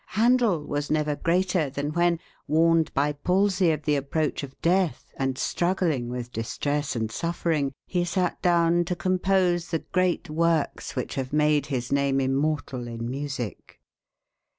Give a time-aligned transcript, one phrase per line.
[0.07, 5.37] Handel was never greater than when, warned by palsy of the approach of death, and
[5.37, 11.31] struggling with distress and suffering, he sat down to compose the great works which have
[11.31, 13.79] made his name immortal in music.